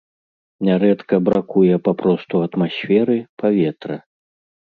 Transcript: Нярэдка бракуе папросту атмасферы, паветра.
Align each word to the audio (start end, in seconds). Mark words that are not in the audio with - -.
Нярэдка 0.67 1.15
бракуе 1.27 1.75
папросту 1.87 2.35
атмасферы, 2.47 3.17
паветра. 3.43 3.97